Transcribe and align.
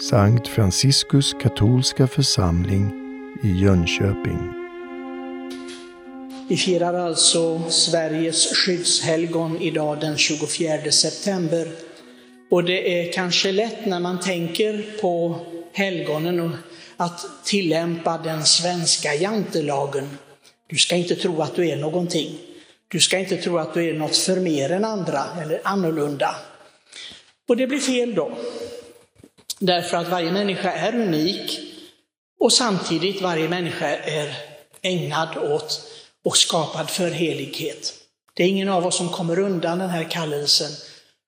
Sankt 0.00 0.48
Franciskus 0.48 1.34
katolska 1.40 2.06
församling 2.06 2.92
i 3.42 3.48
Jönköping. 3.62 4.52
Vi 6.48 6.56
firar 6.56 6.94
alltså 6.94 7.70
Sveriges 7.70 8.56
skyddshelgon 8.56 9.60
idag 9.60 10.00
den 10.00 10.16
24 10.16 10.90
september. 10.90 11.68
Och 12.50 12.64
det 12.64 13.08
är 13.08 13.12
kanske 13.12 13.52
lätt 13.52 13.86
när 13.86 14.00
man 14.00 14.20
tänker 14.20 14.98
på 15.00 15.36
helgonen 15.72 16.56
att 16.96 17.26
tillämpa 17.44 18.18
den 18.18 18.44
svenska 18.44 19.14
jantelagen. 19.14 20.18
Du 20.66 20.76
ska 20.76 20.96
inte 20.96 21.16
tro 21.16 21.42
att 21.42 21.56
du 21.56 21.68
är 21.68 21.76
någonting. 21.76 22.38
Du 22.88 23.00
ska 23.00 23.18
inte 23.18 23.36
tro 23.36 23.58
att 23.58 23.74
du 23.74 23.90
är 23.90 23.94
något 23.94 24.16
för 24.16 24.40
mer 24.40 24.72
än 24.72 24.84
andra 24.84 25.24
eller 25.42 25.60
annorlunda. 25.64 26.36
Och 27.48 27.56
det 27.56 27.66
blir 27.66 27.78
fel 27.80 28.14
då. 28.14 28.32
Därför 29.58 29.96
att 29.96 30.08
varje 30.08 30.32
människa 30.32 30.72
är 30.72 30.94
unik 30.94 31.60
och 32.40 32.52
samtidigt 32.52 33.22
varje 33.22 33.48
människa 33.48 33.88
är 33.96 34.36
ägnad 34.82 35.36
åt 35.36 35.80
och 36.24 36.36
skapad 36.36 36.90
för 36.90 37.10
helighet. 37.10 37.94
Det 38.34 38.42
är 38.42 38.48
ingen 38.48 38.68
av 38.68 38.86
oss 38.86 38.96
som 38.96 39.08
kommer 39.08 39.38
undan 39.38 39.78
den 39.78 39.90
här 39.90 40.10
kallelsen, 40.10 40.70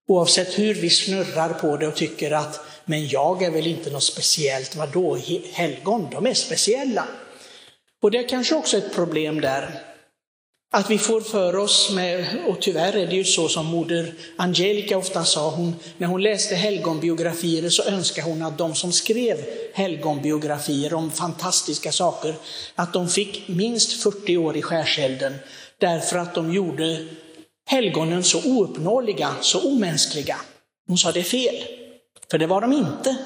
oavsett 0.09 0.59
hur 0.59 0.75
vi 0.75 0.91
snurrar 0.91 1.49
på 1.49 1.77
det 1.77 1.87
och 1.87 1.95
tycker 1.95 2.31
att 2.31 2.61
men 2.85 3.09
jag 3.09 3.43
är 3.43 3.51
väl 3.51 3.67
inte 3.67 3.91
något 3.91 4.03
speciellt, 4.03 4.77
vadå 4.77 5.19
helgon, 5.53 6.09
de 6.11 6.27
är 6.27 6.35
speciella. 6.35 7.05
Och 8.03 8.11
det 8.11 8.19
är 8.19 8.29
kanske 8.29 8.55
också 8.55 8.77
ett 8.77 8.95
problem 8.95 9.41
där, 9.41 9.83
att 10.73 10.91
vi 10.91 10.99
får 10.99 11.21
för 11.21 11.57
oss 11.57 11.91
med, 11.91 12.27
och 12.47 12.61
tyvärr 12.61 12.97
är 12.97 13.07
det 13.07 13.17
ju 13.17 13.25
så 13.25 13.49
som 13.49 13.67
moder 13.67 14.15
Angelica 14.37 14.99
ofta 14.99 15.25
sa, 15.25 15.51
hon, 15.51 15.75
när 15.99 16.07
hon 16.07 16.23
läste 16.23 16.55
helgonbiografier 16.55 17.71
så 17.71 17.83
önskade 17.83 18.29
hon 18.29 18.43
att 18.43 18.59
de 18.59 18.75
som 18.75 18.93
skrev 18.93 19.37
helgonbiografier 19.75 20.95
om 20.95 21.11
fantastiska 21.11 21.93
saker, 21.93 22.35
att 22.75 22.93
de 22.93 23.09
fick 23.09 23.49
minst 23.49 24.03
40 24.03 24.37
år 24.37 24.57
i 24.57 24.63
skärselden, 24.63 25.35
därför 25.79 26.19
att 26.19 26.35
de 26.35 26.55
gjorde 26.55 27.07
helgonen 27.67 28.25
så 28.25 28.43
ouppnåeliga, 28.43 29.35
så 29.41 29.69
omänskliga. 29.71 30.37
Hon 30.89 30.99
sa 30.99 31.13
det 31.13 31.21
är 31.21 31.25
fel, 31.25 31.57
för 32.31 32.39
det 32.39 32.47
var 32.47 32.61
de 32.61 32.73
inte. 32.73 33.17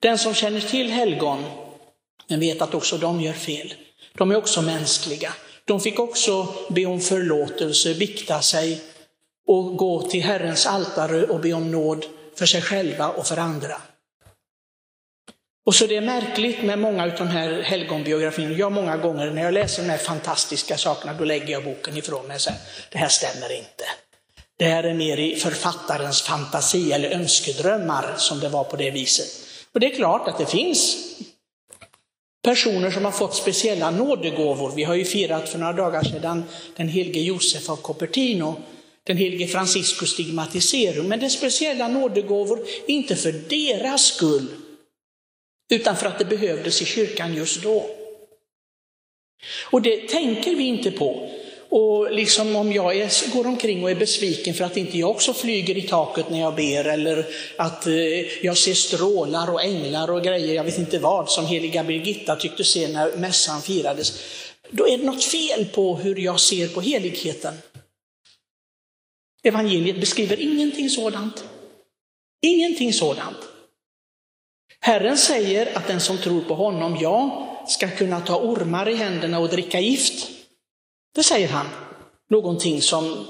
Den 0.00 0.18
som 0.18 0.34
känner 0.34 0.60
till 0.60 0.90
helgon, 0.90 1.44
men 2.28 2.40
vet 2.40 2.62
att 2.62 2.74
också 2.74 2.98
de 2.98 3.20
gör 3.20 3.32
fel. 3.32 3.74
De 4.14 4.30
är 4.30 4.36
också 4.36 4.62
mänskliga. 4.62 5.32
De 5.68 5.80
fick 5.80 5.98
också 5.98 6.48
be 6.68 6.86
om 6.86 7.00
förlåtelse, 7.00 7.94
bikta 7.94 8.42
sig 8.42 8.80
och 9.46 9.76
gå 9.76 10.02
till 10.02 10.22
Herrens 10.22 10.66
altare 10.66 11.26
och 11.26 11.40
be 11.40 11.52
om 11.52 11.70
nåd 11.70 12.04
för 12.36 12.46
sig 12.46 12.62
själva 12.62 13.08
och 13.08 13.26
för 13.26 13.36
andra. 13.36 13.82
Och 15.66 15.74
så 15.74 15.86
det 15.86 15.96
är 15.96 16.00
märkligt 16.00 16.62
med 16.62 16.78
många 16.78 17.02
av 17.02 17.10
de 17.18 17.28
här 17.28 17.62
helgonbiografierna. 17.62 18.54
Jag 18.54 18.72
många 18.72 18.96
gånger 18.96 19.30
när 19.30 19.42
jag 19.42 19.54
läser 19.54 19.82
de 19.82 19.88
här 19.88 19.98
fantastiska 19.98 20.78
sakerna, 20.78 21.14
då 21.14 21.24
lägger 21.24 21.52
jag 21.52 21.64
boken 21.64 21.96
ifrån 21.96 22.26
mig 22.26 22.34
och 22.34 22.40
säger, 22.40 22.60
det 22.90 22.98
här 22.98 23.08
stämmer 23.08 23.52
inte. 23.56 23.84
Det 24.58 24.64
här 24.64 24.84
är 24.84 24.94
mer 24.94 25.16
i 25.16 25.36
författarens 25.36 26.22
fantasi 26.22 26.92
eller 26.92 27.10
önskedrömmar 27.10 28.14
som 28.16 28.40
det 28.40 28.48
var 28.48 28.64
på 28.64 28.76
det 28.76 28.90
viset. 28.90 29.28
Och 29.74 29.80
det 29.80 29.92
är 29.92 29.96
klart 29.96 30.28
att 30.28 30.38
det 30.38 30.46
finns 30.46 30.96
personer 32.48 32.90
som 32.90 33.04
har 33.04 33.12
fått 33.12 33.34
speciella 33.34 33.90
nådegåvor. 33.90 34.72
Vi 34.76 34.84
har 34.84 34.94
ju 34.94 35.04
firat 35.04 35.48
för 35.48 35.58
några 35.58 35.72
dagar 35.72 36.02
sedan 36.02 36.44
den 36.76 36.88
helige 36.88 37.20
Josef 37.20 37.70
av 37.70 37.76
Cupertino, 37.76 38.62
den 39.04 39.16
helige 39.16 39.46
Franciscus 39.46 40.10
stigmatiserum. 40.10 41.08
Men 41.08 41.20
det 41.20 41.26
är 41.26 41.30
speciella 41.30 41.88
nådegåvor, 41.88 42.66
inte 42.86 43.16
för 43.16 43.32
deras 43.32 44.04
skull, 44.04 44.46
utan 45.70 45.96
för 45.96 46.06
att 46.06 46.18
det 46.18 46.24
behövdes 46.24 46.82
i 46.82 46.84
kyrkan 46.84 47.34
just 47.34 47.62
då. 47.62 47.90
Och 49.70 49.82
det 49.82 50.08
tänker 50.08 50.56
vi 50.56 50.64
inte 50.64 50.90
på. 50.90 51.30
Och 51.70 52.12
liksom 52.12 52.56
om 52.56 52.72
jag 52.72 52.96
är, 52.96 53.32
går 53.32 53.46
omkring 53.46 53.82
och 53.82 53.90
är 53.90 53.94
besviken 53.94 54.54
för 54.54 54.64
att 54.64 54.76
inte 54.76 54.98
jag 54.98 55.10
också 55.10 55.34
flyger 55.34 55.76
i 55.76 55.82
taket 55.82 56.30
när 56.30 56.40
jag 56.40 56.54
ber, 56.54 56.84
eller 56.84 57.26
att 57.56 57.86
eh, 57.86 58.44
jag 58.44 58.56
ser 58.56 58.74
strålar 58.74 59.52
och 59.52 59.64
änglar 59.64 60.10
och 60.10 60.24
grejer, 60.24 60.54
jag 60.54 60.64
vet 60.64 60.78
inte 60.78 60.98
vad, 60.98 61.30
som 61.30 61.46
heliga 61.46 61.84
Birgitta 61.84 62.36
tyckte 62.36 62.64
se 62.64 62.88
när 62.88 63.16
mässan 63.16 63.62
firades. 63.62 64.22
Då 64.70 64.88
är 64.88 64.98
det 64.98 65.04
något 65.04 65.24
fel 65.24 65.64
på 65.64 65.96
hur 65.96 66.16
jag 66.16 66.40
ser 66.40 66.68
på 66.68 66.80
heligheten. 66.80 67.54
Evangeliet 69.42 70.00
beskriver 70.00 70.40
ingenting 70.40 70.90
sådant. 70.90 71.44
Ingenting 72.42 72.92
sådant. 72.92 73.36
Herren 74.80 75.18
säger 75.18 75.76
att 75.76 75.86
den 75.86 76.00
som 76.00 76.18
tror 76.18 76.40
på 76.40 76.54
honom, 76.54 76.98
ja, 77.00 77.46
ska 77.68 77.88
kunna 77.88 78.20
ta 78.20 78.40
ormar 78.40 78.88
i 78.88 78.94
händerna 78.94 79.38
och 79.38 79.48
dricka 79.48 79.80
gift. 79.80 80.37
Det 81.14 81.22
säger 81.22 81.48
han. 81.48 81.66
Någonting 82.30 82.82
som 82.82 83.26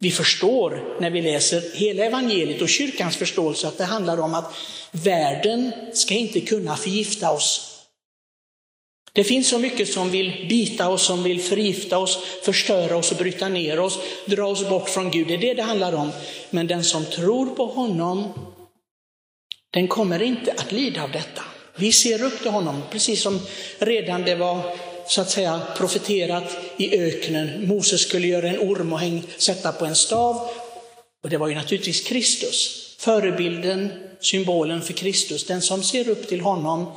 vi 0.00 0.10
förstår 0.10 0.96
när 1.00 1.10
vi 1.10 1.22
läser 1.22 1.76
hela 1.76 2.04
evangeliet 2.04 2.62
och 2.62 2.68
kyrkans 2.68 3.16
förståelse 3.16 3.68
att 3.68 3.78
det 3.78 3.84
handlar 3.84 4.20
om 4.20 4.34
att 4.34 4.54
världen 4.90 5.72
ska 5.92 6.14
inte 6.14 6.40
kunna 6.40 6.76
förgifta 6.76 7.30
oss. 7.30 7.74
Det 9.12 9.24
finns 9.24 9.48
så 9.48 9.58
mycket 9.58 9.92
som 9.92 10.10
vill 10.10 10.46
bita 10.48 10.88
oss, 10.88 11.02
som 11.02 11.22
vill 11.22 11.40
förgifta 11.40 11.98
oss, 11.98 12.18
förstöra 12.42 12.96
oss 12.96 13.12
och 13.12 13.18
bryta 13.18 13.48
ner 13.48 13.80
oss, 13.80 13.98
dra 14.26 14.46
oss 14.46 14.68
bort 14.68 14.88
från 14.88 15.10
Gud. 15.10 15.28
Det 15.28 15.34
är 15.34 15.38
det 15.38 15.54
det 15.54 15.62
handlar 15.62 15.92
om. 15.92 16.10
Men 16.50 16.66
den 16.66 16.84
som 16.84 17.04
tror 17.04 17.46
på 17.46 17.66
honom, 17.66 18.32
den 19.70 19.88
kommer 19.88 20.22
inte 20.22 20.52
att 20.52 20.72
lida 20.72 21.02
av 21.02 21.12
detta. 21.12 21.42
Vi 21.76 21.92
ser 21.92 22.22
upp 22.22 22.42
till 22.42 22.50
honom, 22.50 22.82
precis 22.90 23.22
som 23.22 23.40
redan 23.78 24.22
det 24.22 24.34
var 24.34 24.76
så 25.08 25.20
att 25.20 25.30
säga 25.30 25.62
profeterat 25.76 26.56
i 26.76 26.98
öknen. 26.98 27.68
Moses 27.68 28.00
skulle 28.00 28.26
göra 28.26 28.48
en 28.48 28.58
orm 28.58 28.92
och 28.92 28.98
häng, 28.98 29.22
sätta 29.36 29.72
på 29.72 29.84
en 29.84 29.96
stav. 29.96 30.50
Och 31.22 31.30
det 31.30 31.36
var 31.36 31.48
ju 31.48 31.54
naturligtvis 31.54 32.00
Kristus, 32.00 32.96
förebilden, 32.98 33.92
symbolen 34.20 34.82
för 34.82 34.92
Kristus. 34.92 35.46
Den 35.46 35.62
som 35.62 35.82
ser 35.82 36.08
upp 36.08 36.28
till 36.28 36.40
honom, 36.40 36.92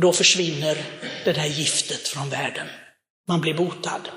då 0.00 0.12
försvinner 0.12 0.84
det 1.24 1.32
där 1.32 1.46
giftet 1.46 2.08
från 2.08 2.30
världen. 2.30 2.66
Man 3.28 3.40
blir 3.40 3.54
botad. 3.54 4.08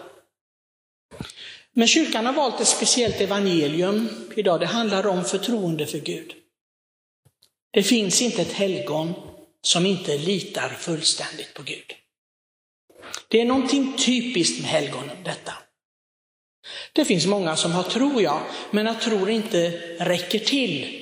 Men 1.74 1.88
kyrkan 1.88 2.26
har 2.26 2.34
valt 2.34 2.62
ett 2.62 2.68
speciellt 2.68 3.22
evangelium 3.22 4.10
idag. 4.36 4.60
Det 4.60 4.66
handlar 4.66 5.08
om 5.08 5.26
förtroende 5.26 5.86
för 5.86 6.00
Gud. 6.00 6.34
Det 7.72 7.84
finns 7.84 8.22
inte 8.22 8.42
ett 8.42 8.54
helgon 8.54 9.14
som 9.62 9.86
inte 9.86 10.18
litar 10.18 10.70
fullständigt 10.70 11.54
på 11.54 11.64
Gud. 11.64 11.96
Det 13.28 13.42
är 13.42 13.46
någonting 13.46 13.94
typiskt 13.98 14.62
med 14.62 14.70
helgonen 14.70 15.18
detta. 15.24 15.54
Det 16.94 17.06
finns 17.06 17.26
många 17.26 17.56
som 17.56 17.72
har 17.72 17.84
tro, 17.84 18.22
ja, 18.22 18.42
men 18.72 18.88
att 18.88 19.02
tro 19.02 19.30
inte 19.30 19.70
räcker 20.00 20.40
till. 20.40 21.02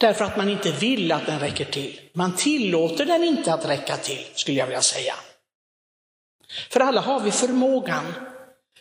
Därför 0.00 0.24
att 0.24 0.36
man 0.36 0.48
inte 0.48 0.72
vill 0.72 1.12
att 1.12 1.26
den 1.26 1.40
räcker 1.40 1.64
till. 1.64 2.00
Man 2.12 2.36
tillåter 2.36 3.06
den 3.06 3.24
inte 3.24 3.54
att 3.54 3.68
räcka 3.68 3.96
till, 3.96 4.24
skulle 4.34 4.58
jag 4.58 4.66
vilja 4.66 4.82
säga. 4.82 5.14
För 6.70 6.80
alla 6.80 7.00
har 7.00 7.20
vi 7.20 7.30
förmågan. 7.30 8.12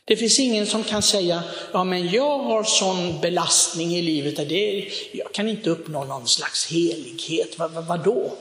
Det 0.06 0.18
finns 0.18 0.40
ingen 0.40 0.68
som 0.68 0.84
kan 0.84 1.02
säga, 1.02 1.44
ja 1.74 1.84
men 1.84 2.10
jag 2.10 2.40
har 2.40 2.64
sån 2.64 3.22
belastning 3.22 3.96
i 3.96 4.02
livet, 4.02 4.40
att 4.40 4.50
det, 4.50 4.92
jag 5.12 5.34
kan 5.34 5.50
inte 5.50 5.70
uppnå 5.70 6.04
någon 6.04 6.28
slags 6.28 6.72
helighet. 6.72 7.60
Vad, 7.60 7.72
vad, 7.72 7.86
vadå? 7.86 8.34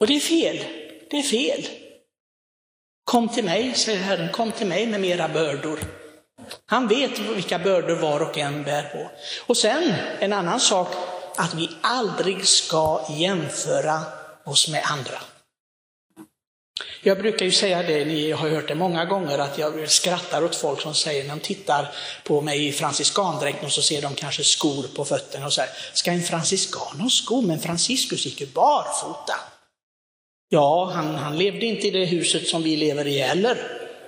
Och 0.00 0.06
det 0.06 0.16
är 0.16 0.20
fel. 0.20 0.64
Det 1.10 1.18
är 1.18 1.22
fel. 1.22 1.66
Kom 3.04 3.28
till 3.28 3.44
mig, 3.44 3.74
säger 3.74 4.00
Herren, 4.00 4.32
kom 4.32 4.52
till 4.52 4.66
mig 4.66 4.86
med 4.86 5.00
mera 5.00 5.28
bördor. 5.28 5.78
Han 6.66 6.88
vet 6.88 7.18
vilka 7.18 7.58
bördor 7.58 7.96
var 7.96 8.20
och 8.20 8.38
en 8.38 8.62
bär 8.62 8.82
på. 8.82 9.10
Och 9.46 9.56
sen 9.56 9.94
en 10.20 10.32
annan 10.32 10.60
sak, 10.60 10.88
att 11.36 11.54
vi 11.54 11.70
aldrig 11.80 12.46
ska 12.46 13.06
jämföra 13.10 14.02
oss 14.44 14.68
med 14.68 14.82
andra. 14.84 15.18
Jag 17.02 17.18
brukar 17.18 17.44
ju 17.44 17.52
säga 17.52 17.82
det, 17.82 18.04
ni 18.04 18.32
har 18.32 18.48
hört 18.48 18.68
det 18.68 18.74
många 18.74 19.04
gånger, 19.04 19.38
att 19.38 19.58
jag 19.58 19.90
skrattar 19.90 20.44
åt 20.44 20.56
folk 20.56 20.80
som 20.80 20.94
säger 20.94 21.22
när 21.22 21.34
de 21.36 21.40
tittar 21.40 21.94
på 22.24 22.40
mig 22.40 22.66
i 22.66 22.72
franciskandräkt 22.72 23.64
och 23.64 23.72
så 23.72 23.82
ser 23.82 24.02
de 24.02 24.14
kanske 24.14 24.44
skor 24.44 24.82
på 24.96 25.04
fötterna 25.04 25.46
och 25.46 25.52
säger, 25.52 25.70
ska 25.92 26.10
en 26.10 26.22
franciskan 26.22 27.00
ha 27.00 27.10
skor? 27.10 27.42
Men 27.42 27.60
Franciscus 27.60 28.26
gick 28.26 28.40
ju 28.40 28.46
barfota. 28.46 29.34
Ja, 30.54 30.90
han, 30.94 31.14
han 31.14 31.38
levde 31.38 31.66
inte 31.66 31.86
i 31.86 31.90
det 31.90 32.04
huset 32.04 32.46
som 32.46 32.62
vi 32.62 32.76
lever 32.76 33.06
i 33.06 33.18
heller. 33.18 33.58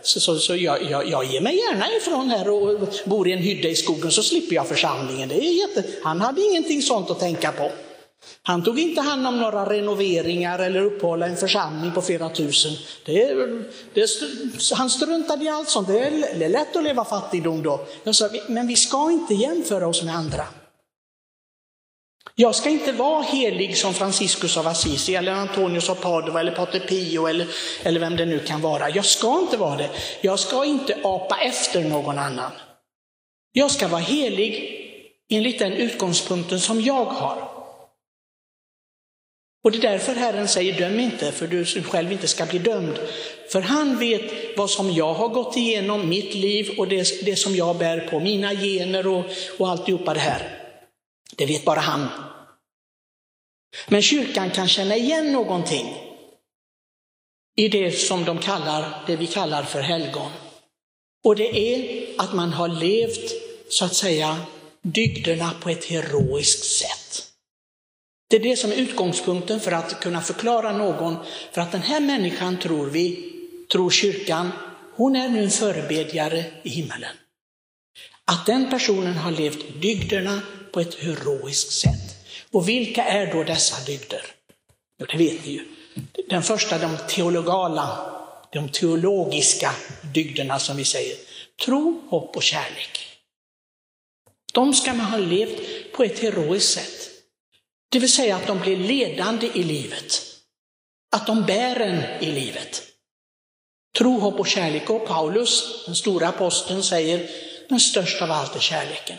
Så, 0.02 0.20
så, 0.20 0.38
så 0.38 0.56
jag, 0.56 0.90
jag, 0.90 1.08
jag 1.08 1.24
ger 1.24 1.40
mig 1.40 1.56
gärna 1.56 1.92
ifrån 1.96 2.30
här 2.30 2.48
och 2.48 2.88
bor 3.04 3.28
i 3.28 3.32
en 3.32 3.38
hydda 3.38 3.68
i 3.68 3.74
skogen 3.74 4.10
så 4.10 4.22
slipper 4.22 4.54
jag 4.54 4.68
församlingen. 4.68 5.28
Det 5.28 5.34
är 5.34 5.68
jätte... 5.68 5.84
Han 6.02 6.20
hade 6.20 6.40
ingenting 6.40 6.82
sånt 6.82 7.10
att 7.10 7.20
tänka 7.20 7.52
på. 7.52 7.70
Han 8.42 8.64
tog 8.64 8.78
inte 8.78 9.00
hand 9.00 9.26
om 9.26 9.40
några 9.40 9.70
renoveringar 9.70 10.58
eller 10.58 10.80
uppehålla 10.80 11.26
en 11.26 11.36
församling 11.36 11.92
på 11.92 12.02
flera 12.02 12.28
tusen. 12.28 12.72
Det, 13.04 13.34
det, 13.94 14.10
han 14.74 14.90
struntade 14.90 15.44
i 15.44 15.48
allt 15.48 15.68
sånt. 15.68 15.88
Det 15.88 15.98
är, 15.98 16.10
det 16.38 16.44
är 16.44 16.48
lätt 16.48 16.76
att 16.76 16.84
leva 16.84 17.04
fattigdom 17.04 17.62
då. 17.62 17.86
Jag 18.04 18.14
sa, 18.14 18.28
men 18.48 18.66
vi 18.66 18.76
ska 18.76 19.10
inte 19.10 19.34
jämföra 19.34 19.86
oss 19.86 20.02
med 20.02 20.16
andra. 20.16 20.44
Jag 22.36 22.54
ska 22.54 22.70
inte 22.70 22.92
vara 22.92 23.22
helig 23.22 23.76
som 23.76 23.94
Franciscus 23.94 24.56
av 24.56 24.66
Assisi, 24.66 25.14
eller 25.14 25.32
Antonius 25.32 25.90
av 25.90 25.94
Padova, 25.94 26.40
eller 26.40 26.52
Pater 26.52 26.80
Pio, 26.80 27.26
eller, 27.26 27.46
eller 27.82 28.00
vem 28.00 28.16
det 28.16 28.26
nu 28.26 28.38
kan 28.38 28.60
vara. 28.60 28.90
Jag 28.90 29.04
ska 29.04 29.38
inte 29.38 29.56
vara 29.56 29.76
det. 29.76 29.90
Jag 30.20 30.38
ska 30.38 30.64
inte 30.64 30.98
apa 31.02 31.36
efter 31.40 31.84
någon 31.84 32.18
annan. 32.18 32.50
Jag 33.52 33.70
ska 33.70 33.88
vara 33.88 34.00
helig 34.00 34.80
enligt 35.30 35.58
den 35.58 35.72
utgångspunkten 35.72 36.60
som 36.60 36.80
jag 36.80 37.04
har. 37.04 37.48
Och 39.64 39.72
det 39.72 39.78
är 39.78 39.82
därför 39.92 40.14
Herren 40.14 40.48
säger 40.48 40.78
döm 40.78 41.00
inte, 41.00 41.32
för 41.32 41.46
du 41.46 41.64
själv 41.64 42.12
inte 42.12 42.28
ska 42.28 42.46
bli 42.46 42.58
dömd. 42.58 42.98
För 43.52 43.60
han 43.60 43.98
vet 43.98 44.56
vad 44.56 44.70
som 44.70 44.90
jag 44.90 45.14
har 45.14 45.28
gått 45.28 45.56
igenom, 45.56 46.08
mitt 46.08 46.34
liv 46.34 46.74
och 46.78 46.88
det, 46.88 47.24
det 47.24 47.36
som 47.36 47.56
jag 47.56 47.76
bär 47.76 48.00
på, 48.00 48.20
mina 48.20 48.54
gener 48.54 49.06
och, 49.06 49.24
och 49.58 49.68
alltihopa 49.68 50.14
det 50.14 50.20
här. 50.20 50.63
Det 51.36 51.46
vet 51.46 51.64
bara 51.64 51.80
han. 51.80 52.08
Men 53.88 54.02
kyrkan 54.02 54.50
kan 54.50 54.68
känna 54.68 54.96
igen 54.96 55.32
någonting 55.32 55.96
i 57.56 57.68
det 57.68 57.92
som 57.92 58.24
de 58.24 58.38
kallar, 58.38 59.04
det 59.06 59.16
vi 59.16 59.26
kallar 59.26 59.62
för 59.62 59.80
helgon. 59.80 60.30
Och 61.24 61.36
det 61.36 61.58
är 61.58 62.06
att 62.18 62.34
man 62.34 62.52
har 62.52 62.68
levt, 62.68 63.32
så 63.68 63.84
att 63.84 63.94
säga, 63.94 64.36
dygderna 64.82 65.50
på 65.60 65.70
ett 65.70 65.84
heroiskt 65.84 66.64
sätt. 66.64 67.30
Det 68.30 68.36
är 68.36 68.40
det 68.40 68.56
som 68.56 68.72
är 68.72 68.76
utgångspunkten 68.76 69.60
för 69.60 69.72
att 69.72 70.00
kunna 70.00 70.20
förklara 70.20 70.72
någon, 70.72 71.16
för 71.52 71.60
att 71.60 71.72
den 71.72 71.82
här 71.82 72.00
människan 72.00 72.58
tror 72.58 72.86
vi, 72.86 73.32
tror 73.72 73.90
kyrkan, 73.90 74.52
hon 74.96 75.16
är 75.16 75.28
nu 75.28 75.42
en 75.44 75.50
förebedjare 75.50 76.44
i 76.62 76.68
himmelen. 76.68 77.16
Att 78.24 78.46
den 78.46 78.70
personen 78.70 79.14
har 79.16 79.30
levt 79.30 79.82
dygderna 79.82 80.40
på 80.74 80.80
ett 80.80 80.94
heroiskt 80.94 81.72
sätt. 81.72 82.26
Och 82.50 82.68
vilka 82.68 83.04
är 83.04 83.32
då 83.32 83.44
dessa 83.44 83.84
dygder? 83.84 84.22
Jo, 84.98 85.06
det 85.06 85.16
vet 85.16 85.46
ni 85.46 85.52
ju. 85.52 85.64
Den 86.28 86.42
första, 86.42 86.78
de 86.78 86.96
teologala, 87.08 88.14
de 88.52 88.68
teologiska 88.68 89.74
dygderna 90.14 90.58
som 90.58 90.76
vi 90.76 90.84
säger. 90.84 91.16
Tro, 91.64 92.02
hopp 92.08 92.36
och 92.36 92.42
kärlek. 92.42 93.00
De 94.52 94.74
ska 94.74 94.94
man 94.94 95.06
ha 95.06 95.18
levt 95.18 95.60
på 95.92 96.04
ett 96.04 96.18
heroiskt 96.18 96.72
sätt. 96.72 97.10
Det 97.88 97.98
vill 97.98 98.12
säga 98.12 98.36
att 98.36 98.46
de 98.46 98.60
blir 98.60 98.76
ledande 98.76 99.46
i 99.54 99.62
livet. 99.62 100.22
Att 101.16 101.26
de 101.26 101.42
bär 101.42 101.80
en 101.80 102.22
i 102.22 102.32
livet. 102.32 102.82
Tro, 103.98 104.18
hopp 104.18 104.40
och 104.40 104.46
kärlek. 104.46 104.90
Och 104.90 105.06
Paulus, 105.06 105.84
den 105.86 105.96
stora 105.96 106.28
aposteln, 106.28 106.82
säger 106.82 107.30
den 107.68 107.80
största 107.80 108.24
av 108.24 108.30
allt 108.30 108.56
är 108.56 108.60
kärleken. 108.60 109.18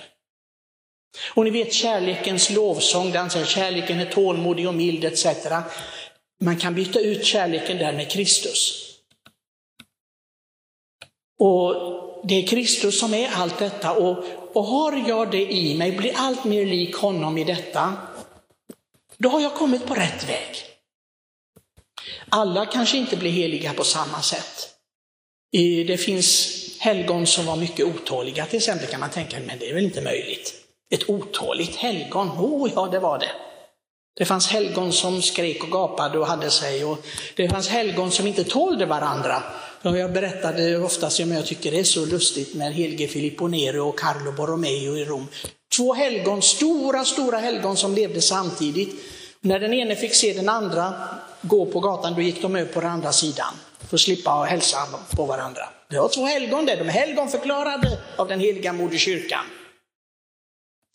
Och 1.34 1.44
ni 1.44 1.50
vet 1.50 1.74
kärlekens 1.74 2.50
lovsång, 2.50 3.12
där 3.12 3.20
han 3.20 3.30
säger 3.30 3.46
kärleken 3.46 4.00
är 4.00 4.06
tålmodig 4.06 4.68
och 4.68 4.76
mild 4.76 5.06
etc. 5.06 5.26
Man 6.42 6.58
kan 6.58 6.76
byta 6.76 7.00
ut 7.00 7.26
kärleken 7.26 7.78
där 7.78 7.94
med 7.94 8.12
Kristus. 8.12 8.82
Och 11.40 11.76
det 12.24 12.36
är 12.36 12.48
Kristus 12.48 13.00
som 13.00 13.14
är 13.14 13.30
allt 13.32 13.60
detta 13.60 13.92
och, 13.92 14.24
och 14.54 14.64
har 14.64 15.04
jag 15.08 15.32
det 15.32 15.54
i 15.54 15.76
mig, 15.78 15.92
blir 15.92 16.14
allt 16.16 16.44
mer 16.44 16.66
lik 16.66 16.96
honom 16.96 17.38
i 17.38 17.44
detta, 17.44 17.98
då 19.18 19.30
har 19.30 19.42
jag 19.42 19.54
kommit 19.54 19.86
på 19.86 19.94
rätt 19.94 20.30
väg. 20.30 20.56
Alla 22.30 22.66
kanske 22.66 22.98
inte 22.98 23.18
blir 23.18 23.32
heliga 23.32 23.74
på 23.74 23.84
samma 23.84 24.22
sätt. 24.22 24.70
Det 25.88 25.98
finns 25.98 26.52
helgon 26.80 27.28
som 27.28 27.46
var 27.46 27.56
mycket 27.56 27.86
otåliga 27.86 28.46
till 28.46 28.58
exempel 28.58 28.88
kan 28.88 29.00
man 29.00 29.10
tänka, 29.10 29.40
men 29.40 29.60
det 29.60 29.70
är 29.70 29.74
väl 29.74 29.84
inte 29.84 30.02
möjligt. 30.02 30.65
Ett 30.96 31.10
otåligt 31.10 31.76
helgon, 31.76 32.30
oh 32.30 32.70
ja 32.76 32.88
det 32.92 33.00
var 33.00 33.20
det. 33.20 33.32
Det 34.18 34.26
fanns 34.26 34.48
helgon 34.48 34.92
som 34.92 35.22
skrek 35.22 35.64
och 35.64 35.72
gapade 35.72 36.20
och 36.20 36.28
hade 36.28 36.50
sig 36.50 36.86
och 36.86 37.06
det 37.36 37.50
fanns 37.50 37.70
helgon 37.70 38.12
som 38.12 38.28
inte 38.28 38.44
tålde 38.44 38.86
varandra. 38.86 39.44
Jag 39.82 40.14
berättade 40.14 40.78
ofta 40.78 41.10
som 41.10 41.32
jag 41.32 41.46
tycker 41.46 41.72
det 41.72 41.80
är 41.80 41.84
så 41.84 42.06
lustigt 42.06 42.56
med 42.56 42.74
Helge 42.74 43.08
Filippo 43.08 43.48
Nero 43.48 43.90
och 43.90 44.00
Carlo 44.00 44.32
Borromeo 44.32 44.98
i 44.98 45.06
Rom. 45.06 45.28
Två 45.78 45.94
helgon, 45.94 46.42
stora, 46.42 47.06
stora 47.06 47.38
helgon 47.38 47.78
som 47.78 47.96
levde 47.96 48.22
samtidigt. 48.22 48.96
När 49.42 49.60
den 49.60 49.74
ene 49.74 49.96
fick 49.96 50.16
se 50.16 50.34
den 50.34 50.50
andra 50.50 50.94
gå 51.42 51.66
på 51.66 51.80
gatan, 51.80 52.14
då 52.14 52.22
gick 52.22 52.42
de 52.42 52.56
över 52.56 52.74
på 52.74 52.82
den 52.82 52.90
andra 52.90 53.12
sidan 53.12 53.54
för 53.90 53.98
att 53.98 54.02
slippa 54.02 54.32
hälsa 54.32 54.78
på 55.16 55.26
varandra. 55.26 55.70
Det 55.90 56.00
var 56.00 56.10
två 56.10 56.26
helgon 56.26 56.66
där, 56.66 56.78
de 56.78 56.88
är 56.88 56.94
helgonförklarade 56.94 57.98
av 58.16 58.28
den 58.28 58.40
heliga 58.40 58.74
moderkyrkan. 58.74 59.46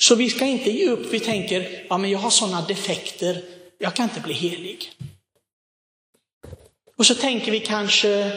Så 0.00 0.14
vi 0.14 0.30
ska 0.30 0.44
inte 0.44 0.70
ge 0.70 0.88
upp, 0.88 1.12
vi 1.12 1.20
tänker, 1.20 1.84
ja 1.88 1.98
men 1.98 2.10
jag 2.10 2.18
har 2.18 2.30
sådana 2.30 2.66
defekter, 2.66 3.42
jag 3.78 3.94
kan 3.94 4.04
inte 4.04 4.20
bli 4.20 4.34
helig. 4.34 4.92
Och 6.96 7.06
så 7.06 7.14
tänker 7.14 7.52
vi 7.52 7.60
kanske 7.60 8.32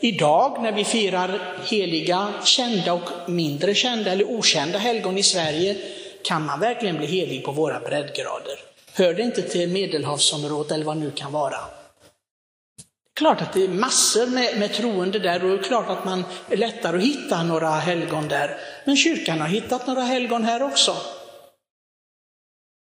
idag 0.00 0.62
när 0.62 0.72
vi 0.72 0.84
firar 0.84 1.58
heliga, 1.66 2.32
kända 2.44 2.92
och 2.92 3.30
mindre 3.30 3.74
kända 3.74 4.12
eller 4.12 4.30
okända 4.30 4.78
helgon 4.78 5.18
i 5.18 5.22
Sverige, 5.22 5.76
kan 6.24 6.46
man 6.46 6.60
verkligen 6.60 6.96
bli 6.96 7.06
helig 7.06 7.44
på 7.44 7.52
våra 7.52 7.80
breddgrader? 7.80 8.58
Hör 8.92 9.14
det 9.14 9.22
inte 9.22 9.42
till 9.42 9.68
medelhavsområdet 9.68 10.72
eller 10.72 10.84
vad 10.84 10.96
det 10.96 11.00
nu 11.00 11.10
kan 11.10 11.32
vara? 11.32 11.58
Klart 13.14 13.42
att 13.42 13.52
det 13.52 13.64
är 13.64 13.68
massor 13.68 14.26
med, 14.26 14.58
med 14.58 14.74
troende 14.74 15.18
där 15.18 15.44
och 15.44 15.64
klart 15.64 15.88
att 15.88 16.04
man 16.04 16.24
är 16.48 16.56
lättare 16.56 16.96
att 16.96 17.02
hitta 17.02 17.42
några 17.42 17.70
helgon 17.70 18.28
där. 18.28 18.56
Men 18.84 18.96
kyrkan 18.96 19.40
har 19.40 19.48
hittat 19.48 19.86
några 19.86 20.02
helgon 20.02 20.44
här 20.44 20.62
också. 20.62 20.96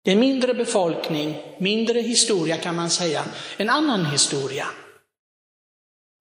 Det 0.04 0.12
är 0.12 0.16
mindre 0.16 0.54
befolkning, 0.54 1.38
mindre 1.60 2.00
historia 2.00 2.58
kan 2.58 2.76
man 2.76 2.90
säga, 2.90 3.26
en 3.58 3.70
annan 3.70 4.06
historia. 4.06 4.68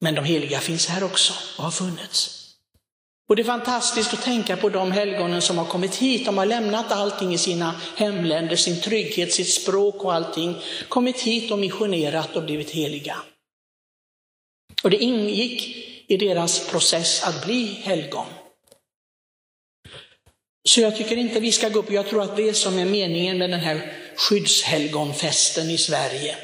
Men 0.00 0.14
de 0.14 0.24
heliga 0.24 0.58
finns 0.58 0.88
här 0.88 1.04
också 1.04 1.32
och 1.58 1.64
har 1.64 1.70
funnits. 1.70 2.36
Och 3.28 3.36
det 3.36 3.42
är 3.42 3.44
fantastiskt 3.44 4.14
att 4.14 4.22
tänka 4.22 4.56
på 4.56 4.68
de 4.68 4.92
helgonen 4.92 5.42
som 5.42 5.58
har 5.58 5.64
kommit 5.64 5.94
hit. 5.94 6.26
De 6.26 6.38
har 6.38 6.46
lämnat 6.46 6.92
allting 6.92 7.34
i 7.34 7.38
sina 7.38 7.74
hemländer, 7.96 8.56
sin 8.56 8.80
trygghet, 8.80 9.32
sitt 9.32 9.48
språk 9.48 10.04
och 10.04 10.14
allting. 10.14 10.56
Kommit 10.88 11.20
hit 11.20 11.52
och 11.52 11.58
missionerat 11.58 12.36
och 12.36 12.44
blivit 12.44 12.70
heliga. 12.70 13.16
Och 14.82 14.90
det 14.90 14.96
ingick 14.96 15.76
i 16.06 16.16
deras 16.16 16.70
process 16.70 17.22
att 17.22 17.44
bli 17.44 17.64
helgon. 17.64 18.26
Så 20.68 20.80
jag 20.80 20.96
tycker 20.96 21.16
inte 21.16 21.40
vi 21.40 21.52
ska 21.52 21.68
gå 21.68 21.78
upp, 21.78 21.90
jag 21.90 22.08
tror 22.08 22.22
att 22.22 22.36
det 22.36 22.54
som 22.54 22.78
är 22.78 22.84
meningen 22.84 23.38
med 23.38 23.50
den 23.50 23.60
här 23.60 23.92
skyddshelgonfesten 24.16 25.70
i 25.70 25.78
Sverige, 25.78 26.36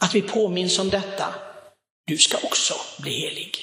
att 0.00 0.14
vi 0.14 0.22
påminns 0.22 0.78
om 0.78 0.90
detta. 0.90 1.34
Du 2.06 2.18
ska 2.18 2.36
också 2.36 2.74
bli 2.98 3.12
helig. 3.12 3.56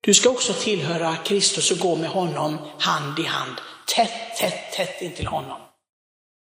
Du 0.00 0.14
ska 0.14 0.30
också 0.30 0.52
tillhöra 0.52 1.16
Kristus 1.16 1.70
och 1.70 1.78
gå 1.78 1.96
med 1.96 2.10
honom 2.10 2.58
hand 2.78 3.18
i 3.18 3.22
hand, 3.22 3.56
tätt, 3.86 4.36
tätt, 4.36 4.72
tätt 4.72 5.02
intill 5.02 5.26
honom. 5.26 5.60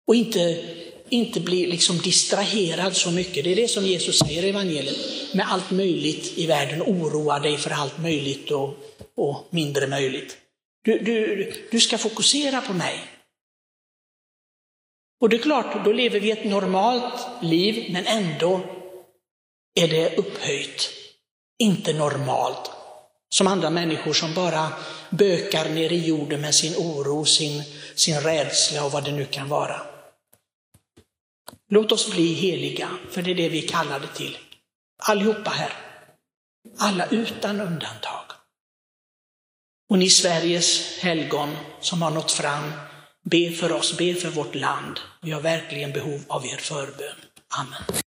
Och 0.07 0.15
inte 0.15 0.65
inte 1.11 1.41
bli 1.41 1.67
liksom 1.67 1.99
distraherad 1.99 2.97
så 2.97 3.11
mycket. 3.11 3.45
Det 3.45 3.53
är 3.53 3.57
det 3.57 3.69
som 3.69 3.85
Jesus 3.85 4.19
säger 4.19 4.45
i 4.45 4.49
evangeliet. 4.49 4.97
Med 5.35 5.47
allt 5.53 5.71
möjligt 5.71 6.39
i 6.39 6.47
världen, 6.47 6.83
oroa 6.83 7.39
dig 7.39 7.57
för 7.57 7.71
allt 7.71 7.99
möjligt 7.99 8.51
och, 8.51 8.75
och 9.17 9.47
mindre 9.51 9.87
möjligt. 9.87 10.37
Du, 10.85 10.99
du, 10.99 11.53
du 11.71 11.81
ska 11.81 11.99
fokusera 11.99 12.61
på 12.61 12.73
mig. 12.73 13.01
Och 15.21 15.29
det 15.29 15.37
är 15.37 15.43
klart, 15.43 15.85
då 15.85 15.93
lever 15.93 16.21
vi 16.21 16.31
ett 16.31 16.45
normalt 16.45 17.43
liv, 17.43 17.93
men 17.93 18.07
ändå 18.07 18.61
är 19.81 19.89
det 19.89 20.17
upphöjt. 20.17 20.91
Inte 21.59 21.93
normalt. 21.93 22.71
Som 23.31 23.47
andra 23.47 23.71
människor 23.71 24.13
som 24.13 24.35
bara 24.35 24.73
bökar 25.11 25.69
ner 25.69 25.93
i 25.93 26.07
jorden 26.07 26.41
med 26.41 26.55
sin 26.55 26.75
oro, 26.77 27.25
sin, 27.25 27.63
sin 27.95 28.21
rädsla 28.21 28.85
och 28.85 28.93
vad 28.93 29.05
det 29.05 29.13
nu 29.13 29.25
kan 29.25 29.49
vara. 29.49 29.98
Låt 31.71 31.93
oss 31.93 32.11
bli 32.11 32.35
heliga, 32.35 32.89
för 33.11 33.23
det 33.23 33.31
är 33.31 33.35
det 33.35 33.49
vi 33.49 33.65
är 33.65 33.69
kallade 33.69 34.07
till. 34.07 34.39
Allihopa 35.03 35.51
här. 35.51 35.73
Alla 36.79 37.07
utan 37.07 37.61
undantag. 37.61 38.25
Och 39.91 39.99
ni 39.99 40.11
Sveriges 40.11 40.99
helgon 40.99 41.57
som 41.81 42.03
har 42.03 42.11
nått 42.11 42.33
fram, 42.33 42.73
be 43.23 43.51
för 43.51 43.73
oss, 43.73 43.99
be 43.99 44.15
för 44.15 44.31
vårt 44.31 44.55
land. 44.55 45.01
Vi 45.23 45.31
har 45.31 45.41
verkligen 45.41 45.93
behov 45.93 46.21
av 46.29 46.47
er 46.47 46.57
förbön. 46.57 47.17
Amen. 47.49 48.03